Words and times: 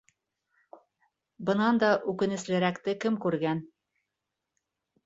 Бынан 1.49 1.83
да 1.85 1.91
үкенеслерәкте 2.15 2.97
кем 3.05 3.21
күргән?.. 3.27 3.63